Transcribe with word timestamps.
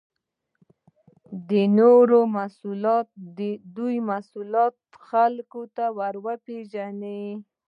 دوی 3.75 3.97
محصولات 4.09 4.75
خلکو 5.09 5.61
ته 5.75 5.85
ورپېژني. 5.97 7.21